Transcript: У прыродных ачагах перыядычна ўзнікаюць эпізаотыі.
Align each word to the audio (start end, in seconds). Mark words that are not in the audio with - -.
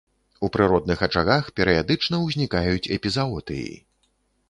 У 0.45 0.47
прыродных 0.55 1.03
ачагах 1.09 1.51
перыядычна 1.61 2.23
ўзнікаюць 2.25 2.91
эпізаотыі. 2.99 3.73